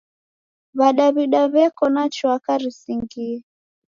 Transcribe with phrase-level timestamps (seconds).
[0.77, 3.35] W'adawida w'eko na chwaka risingie!